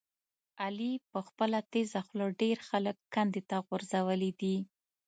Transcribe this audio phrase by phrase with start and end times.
[0.63, 4.55] علي په خپله تېزه خوله ډېر خلک کندې ته غورځولي دي.